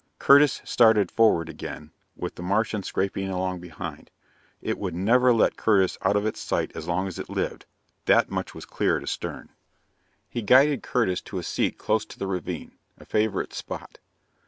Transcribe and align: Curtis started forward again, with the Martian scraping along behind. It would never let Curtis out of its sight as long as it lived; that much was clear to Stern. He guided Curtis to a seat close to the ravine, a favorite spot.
Curtis 0.17 0.63
started 0.65 1.11
forward 1.11 1.47
again, 1.47 1.91
with 2.17 2.33
the 2.33 2.41
Martian 2.41 2.81
scraping 2.81 3.29
along 3.29 3.59
behind. 3.59 4.09
It 4.59 4.79
would 4.79 4.95
never 4.95 5.31
let 5.31 5.57
Curtis 5.57 5.95
out 6.01 6.15
of 6.15 6.25
its 6.25 6.39
sight 6.39 6.71
as 6.75 6.87
long 6.87 7.07
as 7.07 7.19
it 7.19 7.29
lived; 7.29 7.67
that 8.05 8.27
much 8.27 8.55
was 8.55 8.65
clear 8.65 8.99
to 8.99 9.05
Stern. 9.05 9.49
He 10.27 10.41
guided 10.41 10.81
Curtis 10.81 11.21
to 11.21 11.37
a 11.37 11.43
seat 11.43 11.77
close 11.77 12.03
to 12.05 12.17
the 12.17 12.25
ravine, 12.25 12.71
a 12.97 13.05
favorite 13.05 13.53
spot. 13.53 13.99